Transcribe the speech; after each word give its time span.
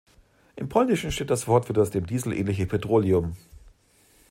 Im 0.55 0.67
Polnischen 0.67 1.11
steht 1.11 1.29
das 1.29 1.47
Wort 1.47 1.67
für 1.67 1.73
das 1.73 1.91
dem 1.91 2.07
Diesel 2.07 2.33
ähnliche 2.33 2.65
Petroleum. 2.65 3.35